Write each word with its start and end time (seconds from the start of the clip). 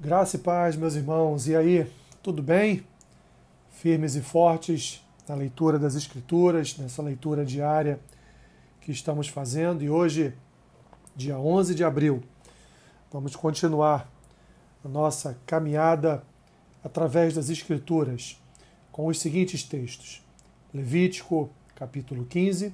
Graça 0.00 0.36
e 0.36 0.38
paz, 0.38 0.76
meus 0.76 0.94
irmãos. 0.94 1.48
E 1.48 1.56
aí, 1.56 1.84
tudo 2.22 2.40
bem? 2.40 2.86
Firmes 3.68 4.14
e 4.14 4.20
fortes 4.20 5.04
na 5.28 5.34
leitura 5.34 5.76
das 5.76 5.96
Escrituras, 5.96 6.78
nessa 6.78 7.02
leitura 7.02 7.44
diária 7.44 7.98
que 8.80 8.92
estamos 8.92 9.26
fazendo. 9.26 9.82
E 9.82 9.90
hoje, 9.90 10.32
dia 11.16 11.36
11 11.36 11.74
de 11.74 11.82
abril, 11.82 12.22
vamos 13.12 13.34
continuar 13.34 14.08
a 14.84 14.88
nossa 14.88 15.36
caminhada 15.44 16.22
através 16.84 17.34
das 17.34 17.50
Escrituras 17.50 18.40
com 18.92 19.08
os 19.08 19.18
seguintes 19.18 19.64
textos: 19.64 20.24
Levítico, 20.72 21.50
capítulo 21.74 22.24
15, 22.24 22.72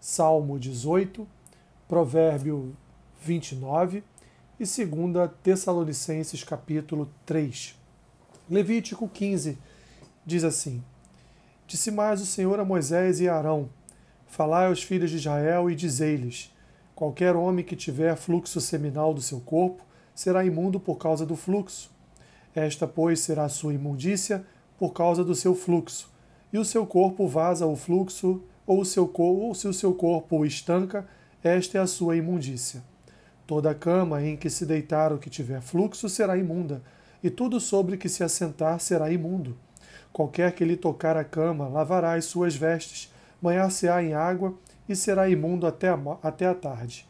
Salmo 0.00 0.58
18, 0.58 1.24
Provérbio 1.86 2.76
29 3.22 4.02
e 4.58 4.64
2 4.64 5.30
Tessalonicenses 5.42 6.44
capítulo 6.44 7.10
3. 7.26 7.74
Levítico 8.48 9.08
15 9.08 9.58
diz 10.24 10.44
assim: 10.44 10.80
Disse 11.66 11.90
mais 11.90 12.20
o 12.20 12.26
Senhor 12.26 12.60
a 12.60 12.64
Moisés 12.64 13.18
e 13.18 13.28
a 13.28 13.36
Arão: 13.36 13.68
Falai 14.28 14.66
aos 14.66 14.80
filhos 14.80 15.10
de 15.10 15.16
Israel 15.16 15.68
e 15.68 15.74
dizei-lhes: 15.74 16.54
Qualquer 16.94 17.34
homem 17.34 17.64
que 17.64 17.74
tiver 17.74 18.14
fluxo 18.14 18.60
seminal 18.60 19.12
do 19.12 19.20
seu 19.20 19.40
corpo 19.40 19.84
será 20.14 20.44
imundo 20.44 20.78
por 20.78 20.98
causa 20.98 21.26
do 21.26 21.34
fluxo. 21.34 21.90
Esta, 22.54 22.86
pois, 22.86 23.18
será 23.18 23.46
a 23.46 23.48
sua 23.48 23.74
imundícia 23.74 24.46
por 24.78 24.92
causa 24.92 25.24
do 25.24 25.34
seu 25.34 25.56
fluxo. 25.56 26.08
E 26.52 26.58
o 26.58 26.64
seu 26.64 26.86
corpo 26.86 27.26
vaza 27.26 27.66
o 27.66 27.74
fluxo, 27.74 28.40
ou, 28.64 28.84
seu, 28.84 29.12
ou 29.12 29.52
se 29.52 29.66
o 29.66 29.72
seu 29.72 29.92
corpo 29.94 30.38
o 30.38 30.46
estanca, 30.46 31.04
esta 31.42 31.78
é 31.78 31.80
a 31.80 31.88
sua 31.88 32.16
imundícia. 32.16 32.93
Toda 33.46 33.70
a 33.70 33.74
cama 33.74 34.22
em 34.22 34.36
que 34.36 34.48
se 34.48 34.64
deitar 34.64 35.12
o 35.12 35.18
que 35.18 35.28
tiver 35.28 35.60
fluxo 35.60 36.08
será 36.08 36.36
imunda, 36.36 36.82
e 37.22 37.30
tudo 37.30 37.60
sobre 37.60 37.96
que 37.96 38.08
se 38.08 38.22
assentar 38.22 38.80
será 38.80 39.10
imundo. 39.10 39.56
Qualquer 40.12 40.52
que 40.52 40.64
lhe 40.64 40.76
tocar 40.76 41.16
a 41.16 41.24
cama 41.24 41.68
lavará 41.68 42.14
as 42.14 42.24
suas 42.24 42.54
vestes, 42.54 43.12
banhar-se-á 43.40 44.02
em 44.02 44.14
água 44.14 44.54
e 44.88 44.94
será 44.94 45.28
imundo 45.28 45.66
até 45.66 45.88
a, 45.88 45.98
até 46.22 46.46
a 46.46 46.54
tarde. 46.54 47.06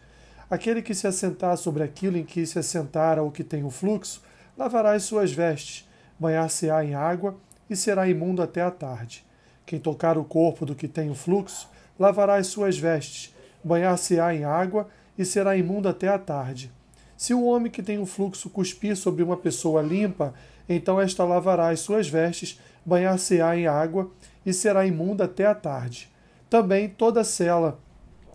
Aquele 0.48 0.82
que 0.82 0.94
se 0.94 1.06
assentar 1.06 1.56
sobre 1.56 1.82
aquilo 1.82 2.16
em 2.16 2.24
que 2.24 2.46
se 2.46 2.58
assentara 2.58 3.22
o 3.22 3.30
que 3.30 3.44
tem 3.44 3.64
o 3.64 3.70
fluxo, 3.70 4.22
lavará 4.56 4.92
as 4.92 5.04
suas 5.04 5.32
vestes, 5.32 5.88
banhar-se-á 6.18 6.84
em 6.84 6.94
água 6.94 7.36
e 7.68 7.76
será 7.76 8.08
imundo 8.08 8.42
até 8.42 8.62
a 8.62 8.70
tarde. 8.70 9.24
Quem 9.66 9.78
tocar 9.78 10.18
o 10.18 10.24
corpo 10.24 10.66
do 10.66 10.74
que 10.74 10.86
tem 10.86 11.10
o 11.10 11.14
fluxo, 11.14 11.68
lavará 11.98 12.36
as 12.36 12.48
suas 12.48 12.78
vestes, 12.78 13.34
banhar-se-á 13.62 14.34
em 14.34 14.44
água 14.44 14.88
e 15.18 15.24
será 15.24 15.56
imundo 15.56 15.88
até 15.88 16.08
a 16.08 16.18
tarde. 16.18 16.70
Se 17.16 17.32
o 17.32 17.44
homem 17.44 17.70
que 17.70 17.82
tem 17.82 17.98
um 17.98 18.06
fluxo 18.06 18.50
cuspir 18.50 18.96
sobre 18.96 19.22
uma 19.22 19.36
pessoa 19.36 19.80
limpa, 19.80 20.34
então 20.68 21.00
esta 21.00 21.24
lavará 21.24 21.68
as 21.68 21.80
suas 21.80 22.08
vestes, 22.08 22.60
banhar-se-á 22.84 23.56
em 23.56 23.66
água 23.66 24.10
e 24.44 24.52
será 24.52 24.86
imunda 24.86 25.24
até 25.24 25.46
a 25.46 25.54
tarde. 25.54 26.10
Também 26.50 26.88
toda 26.88 27.24
cela 27.24 27.78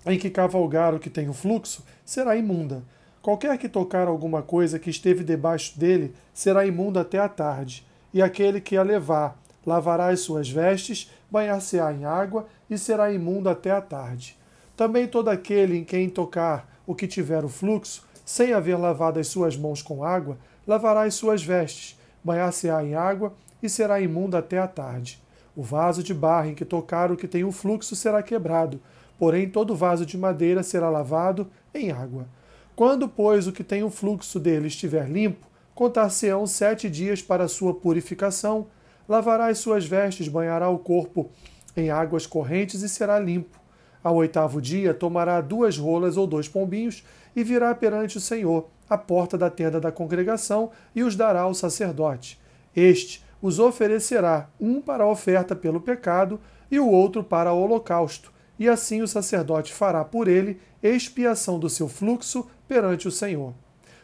em 0.05 0.17
que 0.17 0.29
cavalgar 0.29 0.95
o 0.95 0.99
que 0.99 1.09
tem 1.09 1.29
o 1.29 1.33
fluxo 1.33 1.83
será 2.05 2.35
imunda. 2.35 2.83
Qualquer 3.21 3.57
que 3.57 3.67
tocar 3.67 4.07
alguma 4.07 4.41
coisa 4.41 4.79
que 4.79 4.89
esteve 4.89 5.23
debaixo 5.23 5.77
dele 5.77 6.13
será 6.33 6.65
imunda 6.65 7.01
até 7.01 7.19
a 7.19 7.27
tarde. 7.27 7.85
E 8.13 8.21
aquele 8.21 8.61
que 8.61 8.77
a 8.77 8.83
levar 8.83 9.37
lavará 9.65 10.07
as 10.07 10.21
suas 10.21 10.49
vestes, 10.49 11.11
banhar-se-á 11.29 11.93
em 11.93 12.05
água 12.05 12.47
e 12.69 12.77
será 12.77 13.11
imundo 13.11 13.49
até 13.49 13.71
a 13.71 13.81
tarde. 13.81 14.37
Também 14.75 15.07
todo 15.07 15.27
aquele 15.27 15.77
em 15.77 15.83
quem 15.83 16.09
tocar 16.09 16.68
o 16.89 16.95
que 16.95 17.07
tiver 17.07 17.45
o 17.45 17.49
fluxo, 17.49 18.03
sem 18.25 18.51
haver 18.51 18.75
lavado 18.75 19.19
as 19.19 19.27
suas 19.27 19.55
mãos 19.55 19.79
com 19.79 20.03
água, 20.03 20.39
lavará 20.65 21.03
as 21.03 21.13
suas 21.13 21.43
vestes, 21.43 21.95
banhar-se-á 22.23 22.83
em 22.83 22.95
água 22.95 23.31
e 23.61 23.69
será 23.69 24.01
imundo 24.01 24.35
até 24.35 24.57
a 24.57 24.67
tarde. 24.67 25.21
O 25.55 25.61
vaso 25.61 26.01
de 26.01 26.15
barro 26.15 26.47
em 26.49 26.55
que 26.55 26.65
tocar 26.65 27.11
o 27.11 27.15
que 27.15 27.27
tem 27.27 27.43
o 27.43 27.51
fluxo 27.51 27.95
será 27.95 28.23
quebrado, 28.23 28.81
porém 29.19 29.47
todo 29.47 29.75
vaso 29.75 30.03
de 30.03 30.17
madeira 30.17 30.63
será 30.63 30.89
lavado 30.89 31.51
em 31.75 31.91
água. 31.91 32.27
Quando, 32.75 33.07
pois, 33.07 33.45
o 33.45 33.51
que 33.51 33.63
tem 33.63 33.83
o 33.83 33.91
fluxo 33.91 34.39
dele 34.39 34.65
estiver 34.65 35.07
limpo, 35.07 35.45
contar-se-ão 35.75 36.47
sete 36.47 36.89
dias 36.89 37.21
para 37.21 37.47
sua 37.47 37.75
purificação, 37.75 38.65
lavará 39.07 39.45
as 39.45 39.59
suas 39.59 39.85
vestes, 39.85 40.27
banhará 40.27 40.69
o 40.69 40.79
corpo 40.79 41.29
em 41.77 41.91
águas 41.91 42.25
correntes 42.25 42.81
e 42.81 42.89
será 42.89 43.19
limpo. 43.19 43.59
Ao 44.03 44.15
oitavo 44.15 44.61
dia, 44.61 44.93
tomará 44.93 45.41
duas 45.41 45.77
rolas 45.77 46.15
ou 46.17 46.25
dois 46.25 46.47
pombinhos 46.47 47.03
e 47.35 47.43
virá 47.43 47.73
perante 47.75 48.17
o 48.17 48.21
Senhor, 48.21 48.67
à 48.89 48.97
porta 48.97 49.37
da 49.37 49.49
tenda 49.49 49.79
da 49.79 49.91
congregação, 49.91 50.71
e 50.95 51.03
os 51.03 51.15
dará 51.15 51.41
ao 51.41 51.53
sacerdote. 51.53 52.39
Este 52.75 53.23
os 53.41 53.59
oferecerá, 53.59 54.49
um 54.59 54.81
para 54.81 55.03
a 55.03 55.07
oferta 55.07 55.55
pelo 55.55 55.79
pecado 55.79 56.39
e 56.69 56.79
o 56.79 56.87
outro 56.89 57.23
para 57.23 57.53
o 57.53 57.61
holocausto, 57.61 58.31
e 58.57 58.67
assim 58.67 59.01
o 59.01 59.07
sacerdote 59.07 59.73
fará 59.73 60.03
por 60.03 60.27
ele 60.27 60.59
expiação 60.83 61.57
do 61.57 61.69
seu 61.69 61.87
fluxo 61.87 62.47
perante 62.67 63.07
o 63.07 63.11
Senhor. 63.11 63.53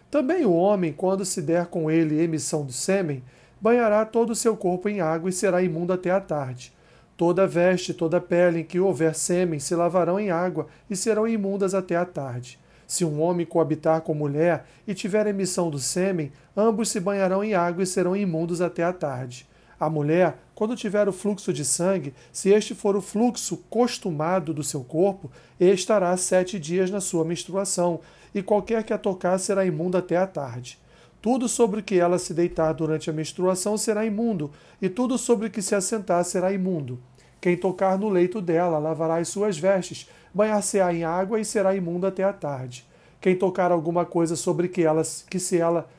Também 0.09 0.45
o 0.45 0.53
homem, 0.53 0.93
quando 0.93 1.25
se 1.25 1.41
der 1.41 1.65
com 1.65 1.91
ele 1.91 2.21
emissão 2.21 2.65
do 2.65 2.71
sêmen, 2.71 3.23
banhará 3.59 4.05
todo 4.05 4.29
o 4.29 4.35
seu 4.35 4.55
corpo 4.55 4.87
em 4.87 5.01
água 5.01 5.29
e 5.29 5.33
será 5.33 5.61
imundo 5.61 5.91
até 5.91 6.11
a 6.11 6.21
tarde. 6.21 6.73
Toda 7.17 7.47
veste, 7.47 7.93
toda 7.93 8.19
pele 8.19 8.59
em 8.59 8.63
que 8.63 8.79
houver 8.79 9.15
sêmen 9.15 9.59
se 9.59 9.73
lavarão 9.73 10.19
em 10.19 10.31
água 10.31 10.67
e 10.89 10.95
serão 10.95 11.27
imundas 11.27 11.73
até 11.73 11.95
a 11.95 12.05
tarde. 12.05 12.59
Se 12.85 13.05
um 13.05 13.21
homem 13.21 13.45
coabitar 13.45 14.01
com 14.01 14.13
mulher 14.13 14.65
e 14.85 14.93
tiver 14.93 15.25
emissão 15.25 15.69
do 15.69 15.79
sêmen, 15.79 16.31
ambos 16.55 16.89
se 16.89 16.99
banharão 16.99 17.43
em 17.43 17.53
água 17.53 17.83
e 17.83 17.87
serão 17.87 18.15
imundos 18.15 18.61
até 18.61 18.83
a 18.83 18.93
tarde. 18.93 19.47
A 19.79 19.89
mulher, 19.89 20.37
quando 20.53 20.75
tiver 20.75 21.07
o 21.07 21.13
fluxo 21.13 21.51
de 21.51 21.65
sangue, 21.65 22.13
se 22.31 22.49
este 22.49 22.73
for 22.75 22.95
o 22.95 23.01
fluxo 23.01 23.57
costumado 23.69 24.53
do 24.53 24.63
seu 24.63 24.83
corpo, 24.83 25.31
estará 25.59 26.15
sete 26.15 26.59
dias 26.59 26.89
na 26.89 27.01
sua 27.01 27.25
menstruação, 27.25 27.99
e 28.33 28.41
qualquer 28.41 28.83
que 28.83 28.93
a 28.93 28.97
tocar 28.97 29.37
será 29.37 29.65
imundo 29.65 29.97
até 29.97 30.17
a 30.17 30.27
tarde. 30.27 30.77
Tudo 31.25 31.49
sobre 31.49 31.79
o 31.79 31.83
que 31.83 31.97
ela 31.97 32.19
se 32.19 32.35
deitar 32.35 32.71
durante 32.71 33.09
a 33.09 33.13
menstruação 33.13 33.79
será 33.79 34.05
imundo, 34.05 34.51
e 34.79 34.87
tudo 34.87 35.17
sobre 35.17 35.47
o 35.47 35.49
que 35.49 35.59
se 35.59 35.73
assentar 35.73 36.23
será 36.23 36.53
imundo. 36.53 36.99
Quem 37.41 37.57
tocar 37.57 37.97
no 37.97 38.09
leito 38.09 38.39
dela 38.39 38.77
lavará 38.77 39.15
as 39.15 39.29
suas 39.29 39.57
vestes, 39.57 40.07
banhar-se-á 40.31 40.93
em 40.93 41.03
água 41.03 41.39
e 41.39 41.43
será 41.43 41.75
imundo 41.75 42.05
até 42.05 42.23
a 42.23 42.31
tarde. 42.31 42.85
Quem 43.19 43.35
tocar 43.35 43.71
alguma 43.71 44.05
coisa 44.05 44.35
sobre 44.35 44.67
que 44.67 44.83
ela, 44.83 45.01
que 45.27 45.39
se 45.39 45.57
ela, 45.57 45.89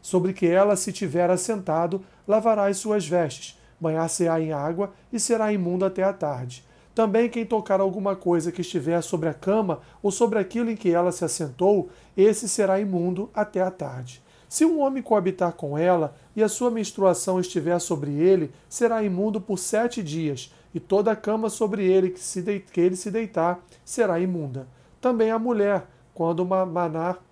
sobre 0.00 0.32
que 0.32 0.48
ela 0.48 0.74
se 0.74 0.92
tiver 0.92 1.30
assentado, 1.30 2.04
lavará 2.26 2.66
as 2.66 2.78
suas 2.78 3.06
vestes, 3.06 3.56
banhar-se-á 3.80 4.40
em 4.40 4.52
água 4.52 4.92
e 5.12 5.20
será 5.20 5.52
imundo 5.52 5.84
até 5.84 6.02
a 6.02 6.12
tarde. 6.12 6.64
Também 6.92 7.28
quem 7.28 7.46
tocar 7.46 7.80
alguma 7.80 8.16
coisa 8.16 8.50
que 8.50 8.62
estiver 8.62 9.00
sobre 9.00 9.28
a 9.28 9.34
cama 9.34 9.78
ou 10.02 10.10
sobre 10.10 10.40
aquilo 10.40 10.70
em 10.70 10.76
que 10.76 10.90
ela 10.90 11.12
se 11.12 11.24
assentou, 11.24 11.88
esse 12.16 12.48
será 12.48 12.80
imundo 12.80 13.30
até 13.32 13.62
a 13.62 13.70
tarde. 13.70 14.20
Se 14.52 14.66
um 14.66 14.80
homem 14.82 15.02
coabitar 15.02 15.54
com 15.54 15.78
ela 15.78 16.14
e 16.36 16.42
a 16.42 16.48
sua 16.48 16.70
menstruação 16.70 17.40
estiver 17.40 17.78
sobre 17.78 18.12
ele, 18.12 18.50
será 18.68 19.02
imundo 19.02 19.40
por 19.40 19.58
sete 19.58 20.02
dias, 20.02 20.52
e 20.74 20.78
toda 20.78 21.10
a 21.10 21.16
cama 21.16 21.48
sobre 21.48 21.90
ele 21.90 22.10
que, 22.10 22.20
se 22.20 22.42
de... 22.42 22.60
que 22.60 22.78
ele 22.78 22.94
se 22.94 23.10
deitar 23.10 23.64
será 23.82 24.20
imunda. 24.20 24.68
Também 25.00 25.30
a 25.30 25.38
mulher, 25.38 25.86
quando 26.12 26.44
manar 26.44 27.24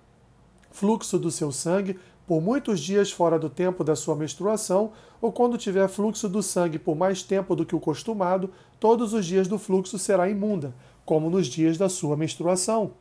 fluxo 0.70 1.18
do 1.18 1.30
seu 1.30 1.52
sangue 1.52 2.00
por 2.26 2.40
muitos 2.40 2.80
dias 2.80 3.12
fora 3.12 3.38
do 3.38 3.50
tempo 3.50 3.84
da 3.84 3.94
sua 3.94 4.16
menstruação, 4.16 4.92
ou 5.20 5.30
quando 5.30 5.58
tiver 5.58 5.88
fluxo 5.88 6.26
do 6.26 6.42
sangue 6.42 6.78
por 6.78 6.96
mais 6.96 7.22
tempo 7.22 7.54
do 7.54 7.66
que 7.66 7.76
o 7.76 7.80
costumado, 7.80 8.48
todos 8.78 9.12
os 9.12 9.26
dias 9.26 9.46
do 9.46 9.58
fluxo 9.58 9.98
será 9.98 10.26
imunda, 10.30 10.74
como 11.04 11.28
nos 11.28 11.48
dias 11.48 11.76
da 11.76 11.90
sua 11.90 12.16
menstruação. 12.16 12.92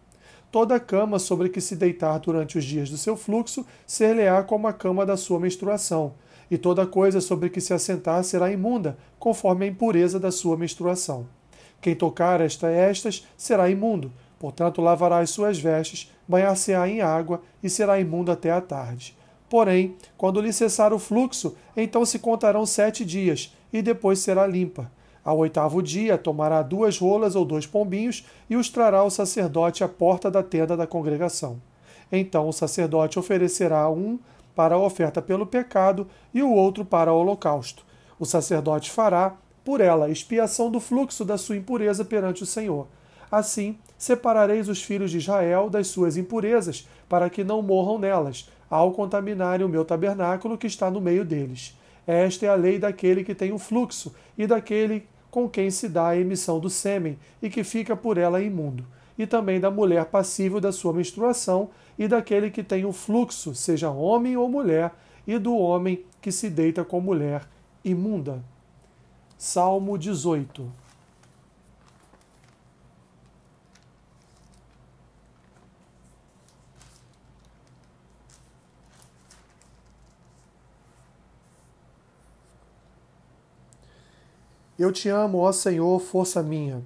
Toda 0.51 0.75
a 0.75 0.79
cama 0.79 1.19
sobre 1.19 1.49
que 1.49 1.61
se 1.61 1.75
deitar 1.75 2.17
durante 2.19 2.57
os 2.57 2.65
dias 2.65 2.89
do 2.89 2.97
seu 2.97 3.15
fluxo 3.15 3.63
ser-lhe-á 3.85 4.41
como 4.41 4.67
a 4.67 4.73
cama 4.73 5.05
da 5.05 5.15
sua 5.15 5.39
menstruação, 5.39 6.13
e 6.49 6.57
toda 6.57 6.87
coisa 6.87 7.21
sobre 7.21 7.51
que 7.51 7.61
se 7.61 7.71
assentar 7.71 8.23
será 8.23 8.51
imunda, 8.51 8.97
conforme 9.19 9.65
a 9.65 9.67
impureza 9.67 10.19
da 10.19 10.31
sua 10.31 10.57
menstruação. 10.57 11.27
Quem 11.79 11.95
tocar 11.95 12.41
esta 12.41 12.67
estas 12.67 13.27
será 13.37 13.69
imundo, 13.69 14.11
portanto 14.39 14.81
lavará 14.81 15.19
as 15.19 15.29
suas 15.29 15.59
vestes, 15.59 16.11
banhar-se-á 16.27 16.89
em 16.89 16.99
água 16.99 17.41
e 17.61 17.69
será 17.69 17.99
imundo 17.99 18.31
até 18.31 18.51
a 18.51 18.59
tarde. 18.59 19.15
Porém, 19.47 19.95
quando 20.17 20.41
lhe 20.41 20.51
cessar 20.51 20.93
o 20.93 20.99
fluxo, 20.99 21.55
então 21.77 22.03
se 22.05 22.17
contarão 22.17 22.65
sete 22.65 23.05
dias, 23.05 23.55
e 23.71 23.83
depois 23.83 24.17
será 24.17 24.47
limpa. 24.47 24.91
Ao 25.23 25.37
oitavo 25.37 25.81
dia, 25.81 26.17
tomará 26.17 26.61
duas 26.61 26.97
rolas 26.97 27.35
ou 27.35 27.45
dois 27.45 27.65
pombinhos 27.65 28.25
e 28.49 28.55
os 28.55 28.69
trará 28.69 28.99
ao 28.99 29.09
sacerdote 29.09 29.83
à 29.83 29.87
porta 29.87 30.31
da 30.31 30.41
tenda 30.41 30.75
da 30.77 30.87
congregação. 30.87 31.61
Então 32.11 32.47
o 32.47 32.53
sacerdote 32.53 33.19
oferecerá 33.19 33.89
um 33.89 34.17
para 34.55 34.75
a 34.75 34.79
oferta 34.79 35.21
pelo 35.21 35.45
pecado 35.45 36.07
e 36.33 36.41
o 36.41 36.51
outro 36.51 36.83
para 36.83 37.13
o 37.13 37.17
holocausto. 37.17 37.85
O 38.19 38.25
sacerdote 38.25 38.91
fará, 38.91 39.35
por 39.63 39.79
ela, 39.79 40.09
expiação 40.09 40.71
do 40.71 40.79
fluxo 40.79 41.23
da 41.23 41.37
sua 41.37 41.55
impureza 41.55 42.03
perante 42.03 42.43
o 42.43 42.45
Senhor. 42.45 42.87
Assim, 43.31 43.77
separareis 43.97 44.67
os 44.67 44.81
filhos 44.81 45.11
de 45.11 45.17
Israel 45.17 45.69
das 45.69 45.87
suas 45.87 46.17
impurezas, 46.17 46.87
para 47.07 47.29
que 47.29 47.43
não 47.43 47.61
morram 47.61 47.97
nelas. 47.97 48.49
ao 48.69 48.91
contaminarem 48.91 49.65
o 49.65 49.69
meu 49.69 49.83
tabernáculo 49.83 50.57
que 50.57 50.67
está 50.67 50.91
no 50.91 51.01
meio 51.01 51.25
deles. 51.25 51.75
Esta 52.11 52.47
é 52.47 52.49
a 52.49 52.55
lei 52.55 52.79
daquele 52.79 53.23
que 53.23 53.35
tem 53.35 53.51
o 53.51 53.59
fluxo 53.59 54.15
e 54.35 54.47
daquele 54.47 55.07
com 55.29 55.47
quem 55.47 55.69
se 55.69 55.87
dá 55.87 56.07
a 56.07 56.17
emissão 56.17 56.59
do 56.59 56.67
sêmen 56.67 57.19
e 57.39 57.51
que 57.51 57.63
fica 57.63 57.95
por 57.95 58.17
ela 58.17 58.41
imundo, 58.41 58.83
e 59.15 59.27
também 59.27 59.59
da 59.59 59.69
mulher 59.69 60.05
passível 60.05 60.59
da 60.59 60.71
sua 60.71 60.91
menstruação 60.91 61.69
e 61.99 62.07
daquele 62.07 62.49
que 62.49 62.63
tem 62.63 62.83
o 62.83 62.91
fluxo, 62.91 63.53
seja 63.53 63.91
homem 63.91 64.35
ou 64.35 64.49
mulher, 64.49 64.91
e 65.27 65.37
do 65.37 65.55
homem 65.55 66.03
que 66.19 66.31
se 66.31 66.49
deita 66.49 66.83
com 66.83 66.99
mulher 66.99 67.47
imunda. 67.85 68.43
Salmo 69.37 69.95
18 69.95 70.67
Eu 84.79 84.93
te 84.93 85.09
amo, 85.09 85.39
ó 85.39 85.51
Senhor, 85.51 85.99
força 85.99 86.41
minha. 86.41 86.81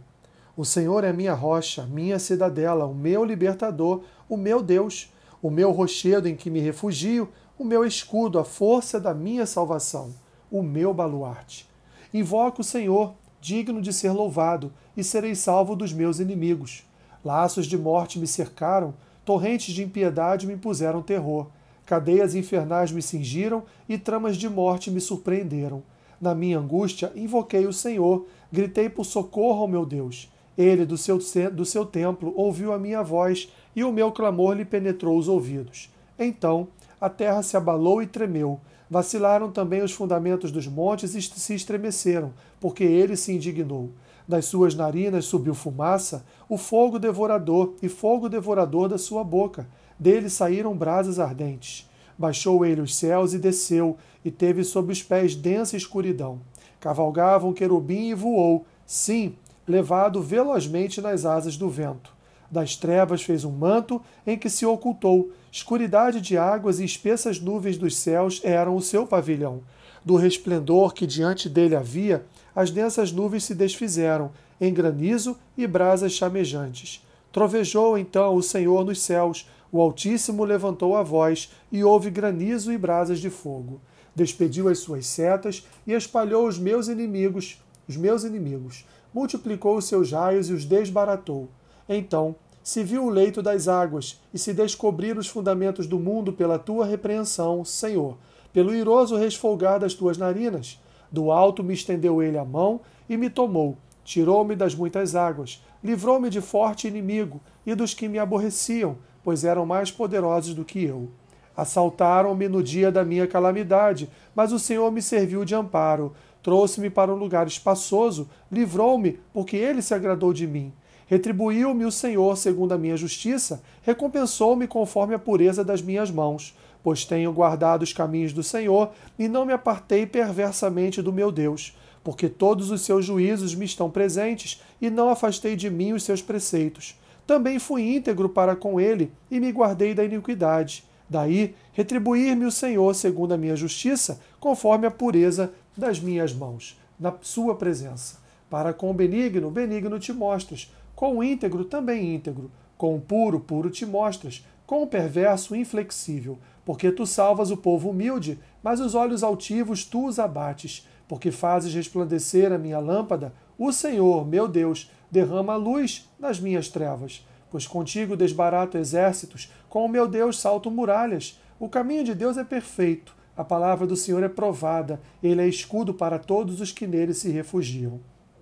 O 0.58 0.66
Senhor 0.66 1.04
é 1.04 1.14
minha 1.14 1.36
rocha, 1.36 1.86
minha 1.86 2.18
cidadela, 2.18 2.88
o 2.88 2.96
meu 2.96 3.24
libertador, 3.24 4.02
o 4.28 4.36
meu 4.36 4.64
Deus, 4.64 5.14
o 5.44 5.52
meu 5.52 5.70
rochedo 5.72 6.28
em 6.28 6.36
que 6.36 6.50
me 6.50 6.60
refugio, 6.60 7.30
o 7.56 7.64
meu 7.64 7.86
escudo, 7.86 8.40
a 8.40 8.44
força 8.44 9.00
da 9.00 9.14
minha 9.14 9.46
salvação, 9.46 10.12
o 10.50 10.64
meu 10.64 10.92
baluarte. 10.92 11.70
Invoco 12.12 12.62
o 12.62 12.64
Senhor, 12.64 13.14
digno 13.40 13.80
de 13.80 13.94
ser 13.94 14.10
louvado, 14.10 14.74
e 14.98 15.04
serei 15.04 15.36
salvo 15.36 15.76
dos 15.76 15.94
meus 15.94 16.20
inimigos. 16.20 16.84
Laços 17.24 17.68
de 17.68 17.78
morte 17.78 18.18
me 18.18 18.26
cercaram, 18.26 18.96
torrentes 19.24 19.72
de 19.72 19.84
impiedade 19.84 20.48
me 20.48 20.58
puseram 20.58 21.04
terror. 21.04 21.46
Cadeias 21.86 22.34
infernais 22.34 22.92
me 22.92 23.04
cingiram 23.04 23.64
e 23.88 24.00
tramas 24.00 24.36
de 24.36 24.50
morte 24.50 24.90
me 24.90 25.00
surpreenderam. 25.00 25.84
Na 26.24 26.34
minha 26.34 26.58
angústia, 26.58 27.12
invoquei 27.18 27.68
o 27.68 27.74
Senhor, 27.74 28.26
gritei 28.50 28.88
por 28.88 29.04
socorro 29.04 29.64
ao 29.64 29.68
meu 29.68 29.86
Deus. 29.86 30.32
Ele, 30.58 30.86
do 30.86 30.98
seu, 30.98 31.20
do 31.52 31.66
seu 31.66 31.86
templo, 31.86 32.32
ouviu 32.38 32.72
a 32.72 32.80
minha 32.80 33.04
voz 33.04 33.52
e 33.76 33.84
o 33.84 33.92
meu 33.92 34.10
clamor 34.10 34.56
lhe 34.56 34.64
penetrou 34.64 35.18
os 35.18 35.28
ouvidos. 35.28 35.92
Então 36.18 36.70
a 37.02 37.10
terra 37.10 37.44
se 37.44 37.58
abalou 37.58 38.02
e 38.02 38.08
tremeu. 38.08 38.62
Vacilaram 38.90 39.52
também 39.52 39.82
os 39.82 39.92
fundamentos 39.92 40.50
dos 40.50 40.66
montes 40.66 41.14
e 41.14 41.22
se 41.22 41.56
estremeceram, 41.56 42.34
porque 42.58 42.86
ele 42.86 43.18
se 43.18 43.34
indignou. 43.34 43.90
Das 44.26 44.46
suas 44.46 44.74
narinas 44.74 45.26
subiu 45.26 45.54
fumaça, 45.54 46.26
o 46.48 46.58
fogo 46.58 47.00
devorador 47.00 47.74
e 47.82 47.90
fogo 47.90 48.30
devorador 48.30 48.88
da 48.88 48.98
sua 48.98 49.26
boca. 49.26 49.68
Dele 50.00 50.30
saíram 50.30 50.74
brasas 50.74 51.20
ardentes. 51.20 51.86
Baixou 52.18 52.66
ele 52.66 52.82
os 52.82 52.96
céus 52.96 53.34
e 53.34 53.40
desceu, 53.40 53.98
e 54.24 54.32
teve 54.32 54.64
sob 54.64 54.92
os 54.92 55.02
pés 55.04 55.36
densa 55.36 55.76
escuridão. 55.76 56.40
Cavalgava 56.80 57.48
um 57.48 57.54
querubim 57.54 58.10
e 58.10 58.14
voou, 58.14 58.66
sim, 58.86 59.36
levado 59.68 60.22
velozmente 60.22 61.02
nas 61.02 61.26
asas 61.26 61.58
do 61.58 61.70
vento. 61.70 62.14
Das 62.52 62.76
trevas 62.76 63.24
fez 63.24 63.44
um 63.44 63.52
manto 63.52 64.02
em 64.28 64.38
que 64.38 64.50
se 64.50 64.66
ocultou. 64.66 65.32
Escuridade 65.52 66.22
de 66.22 66.38
águas 66.38 66.80
e 66.80 66.86
espessas 66.86 67.40
nuvens 67.40 67.78
dos 67.78 67.96
céus 67.96 68.42
eram 68.44 68.76
o 68.76 68.82
seu 68.82 69.08
pavilhão. 69.08 69.62
Do 70.06 70.16
resplendor 70.16 70.94
que 70.94 71.08
diante 71.08 71.50
dele 71.50 71.76
havia, 71.76 72.26
as 72.56 72.70
densas 72.70 73.12
nuvens 73.12 73.46
se 73.46 73.56
desfizeram, 73.56 74.32
em 74.62 74.74
granizo 74.74 75.38
e 75.58 75.66
brasas 75.66 76.12
chamejantes. 76.12 77.04
Trovejou 77.32 77.98
então 77.98 78.36
o 78.36 78.44
Senhor 78.44 78.86
nos 78.86 79.02
céus, 79.02 79.50
o 79.74 79.82
Altíssimo 79.82 80.46
levantou 80.46 80.96
a 80.96 81.02
voz, 81.02 81.52
e 81.72 81.84
houve 81.84 82.12
granizo 82.12 82.72
e 82.72 82.78
brasas 82.78 83.20
de 83.20 83.32
fogo. 83.32 83.82
Despediu 84.16 84.70
as 84.70 84.78
suas 84.78 85.08
setas 85.08 85.68
e 85.88 85.94
espalhou 85.94 86.48
os 86.48 86.60
meus 86.60 86.88
inimigos, 86.88 87.60
os 87.90 87.98
meus 87.98 88.24
inimigos. 88.24 88.86
Multiplicou 89.12 89.76
os 89.76 89.86
seus 89.86 90.12
raios 90.12 90.48
e 90.48 90.54
os 90.54 90.64
desbaratou. 90.64 91.50
Então 91.90 92.36
se 92.62 92.82
viu 92.82 93.04
o 93.04 93.10
leito 93.10 93.42
das 93.42 93.68
águas, 93.68 94.22
e 94.34 94.40
se 94.40 94.54
descobriram 94.54 95.20
os 95.20 95.28
fundamentos 95.28 95.86
do 95.86 96.00
mundo 96.00 96.32
pela 96.32 96.58
tua 96.58 96.86
repreensão, 96.86 97.66
Senhor, 97.66 98.18
pelo 98.54 98.74
iroso 98.74 99.18
resfolgar 99.18 99.82
das 99.82 99.94
tuas 99.94 100.18
narinas. 100.18 100.80
Do 101.12 101.30
alto 101.30 101.62
me 101.62 101.74
estendeu 101.74 102.24
ele 102.24 102.38
a 102.38 102.46
mão 102.46 102.80
e 103.10 103.18
me 103.18 103.30
tomou, 103.30 103.78
tirou-me 104.06 104.56
das 104.56 104.74
muitas 104.74 105.14
águas, 105.14 105.62
livrou-me 105.84 106.30
de 106.30 106.40
forte 106.40 106.88
inimigo 106.88 107.42
e 107.66 107.76
dos 107.76 107.94
que 107.94 108.08
me 108.08 108.18
aborreciam, 108.18 108.98
pois 109.24 109.44
eram 109.44 109.66
mais 109.66 109.92
poderosos 109.92 110.54
do 110.54 110.66
que 110.66 110.84
eu. 110.84 111.10
Assaltaram-me 111.56 112.48
no 112.48 112.64
dia 112.64 112.92
da 112.92 113.06
minha 113.06 113.28
calamidade, 113.28 114.10
mas 114.36 114.52
o 114.52 114.60
Senhor 114.60 114.92
me 114.92 115.02
serviu 115.02 115.46
de 115.46 115.54
amparo. 115.54 116.14
Trouxe-me 116.42 116.90
para 116.90 117.14
um 117.14 117.18
lugar 117.18 117.48
espaçoso, 117.48 118.30
livrou-me, 118.52 119.20
porque 119.32 119.56
ele 119.56 119.82
se 119.82 119.94
agradou 119.94 120.34
de 120.34 120.48
mim. 120.48 120.74
Retribuiu-me 121.06 121.86
o 121.86 121.92
Senhor 121.92 122.36
segundo 122.38 122.74
a 122.74 122.78
minha 122.78 122.98
justiça, 122.98 123.62
recompensou-me 123.84 124.68
conforme 124.68 125.14
a 125.14 125.20
pureza 125.20 125.64
das 125.64 125.82
minhas 125.82 126.10
mãos, 126.10 126.58
pois 126.82 127.06
tenho 127.06 127.32
guardado 127.32 127.84
os 127.84 127.94
caminhos 127.94 128.34
do 128.34 128.42
Senhor 128.42 128.92
e 129.18 129.28
não 129.28 129.46
me 129.46 129.54
apartei 129.54 130.06
perversamente 130.06 131.02
do 131.02 131.14
meu 131.14 131.32
Deus, 131.32 131.78
porque 132.04 132.28
todos 132.28 132.72
os 132.72 132.82
seus 132.82 133.06
juízos 133.06 133.54
me 133.54 133.66
estão 133.66 133.92
presentes 133.92 134.62
e 134.82 134.90
não 134.90 135.10
afastei 135.10 135.56
de 135.56 135.70
mim 135.70 135.94
os 135.94 136.04
seus 136.04 136.22
preceitos. 136.22 136.96
Também 137.34 137.58
fui 137.58 137.96
íntegro 137.96 138.30
para 138.30 138.56
com 138.56 138.80
ele 138.80 139.12
e 139.32 139.40
me 139.40 139.52
guardei 139.52 139.96
da 139.96 140.04
iniquidade. 140.06 140.84
Daí, 141.10 141.56
retribuir-me 141.72 142.46
o 142.46 142.52
Senhor 142.52 142.94
segundo 142.94 143.34
a 143.34 143.38
minha 143.38 143.56
justiça, 143.56 144.22
conforme 144.40 144.86
a 144.86 144.92
pureza 144.92 145.52
das 145.76 146.00
minhas 146.00 146.32
mãos, 146.32 146.80
na 147.00 147.12
sua 147.22 147.56
presença. 147.56 148.20
Para 148.52 148.72
com 148.72 148.92
o 148.92 148.94
benigno, 148.94 149.50
benigno 149.50 149.98
te 149.98 150.14
mostras. 150.14 150.72
Com 150.96 151.18
o 151.18 151.24
íntegro, 151.24 151.66
também 151.66 152.14
íntegro. 152.14 152.52
Com 152.78 152.98
o 152.98 153.02
puro, 153.02 153.40
puro 153.40 153.72
te 153.72 153.84
mostras. 153.84 154.46
Com 154.68 154.84
o 154.84 154.88
perverso, 154.88 155.56
inflexível. 155.56 156.38
Porque 156.64 156.92
tu 156.92 157.08
salvas 157.08 157.50
o 157.50 157.58
povo 157.58 157.90
humilde, 157.90 158.40
mas 158.62 158.80
os 158.80 158.94
olhos 158.94 159.24
altivos 159.24 159.86
tu 159.86 160.06
os 160.06 160.20
abates. 160.20 160.88
Porque 161.08 161.32
fazes 161.32 161.74
resplandecer 161.74 162.54
a 162.54 162.60
minha 162.60 162.78
lâmpada, 162.78 163.34
o 163.58 163.72
Senhor, 163.72 164.24
meu 164.24 164.48
Deus, 164.48 164.92
derrama 165.14 165.54
a 165.54 165.58
luz 165.58 166.10
nas 166.20 166.40
minhas 166.40 166.70
trevas. 166.70 167.24
Pois 167.52 167.68
contigo 167.68 168.18
desbarato 168.18 168.80
exércitos, 168.80 169.54
com 169.70 169.86
o 169.86 169.88
meu 169.88 170.08
Deus 170.08 170.40
salto 170.40 170.72
muralhas. 170.72 171.40
O 171.60 171.70
caminho 171.70 172.04
de 172.04 172.16
Deus 172.16 172.36
é 172.36 172.44
perfeito, 172.44 173.16
a 173.38 173.44
palavra 173.44 173.86
do 173.86 173.96
Senhor 173.96 174.24
é 174.24 174.28
provada, 174.28 175.00
ele 175.22 175.40
é 175.40 175.48
escudo 175.48 175.94
para 175.94 176.18
todos 176.18 176.60
os 176.60 176.72
que 176.72 176.88
nele 176.88 177.14
se 177.14 177.30
refugiam. 177.30 178.00